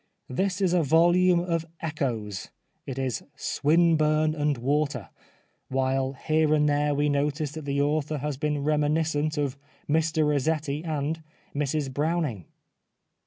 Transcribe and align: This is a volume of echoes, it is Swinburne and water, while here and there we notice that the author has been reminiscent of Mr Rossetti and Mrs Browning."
This 0.29 0.61
is 0.61 0.73
a 0.73 0.81
volume 0.81 1.39
of 1.41 1.67
echoes, 1.79 2.49
it 2.87 2.97
is 2.97 3.21
Swinburne 3.35 4.33
and 4.33 4.57
water, 4.57 5.09
while 5.69 6.13
here 6.13 6.55
and 6.55 6.67
there 6.67 6.95
we 6.95 7.07
notice 7.07 7.51
that 7.51 7.65
the 7.65 7.83
author 7.83 8.17
has 8.17 8.35
been 8.35 8.63
reminiscent 8.63 9.37
of 9.37 9.59
Mr 9.87 10.27
Rossetti 10.27 10.83
and 10.83 11.21
Mrs 11.53 11.93
Browning." 11.93 12.45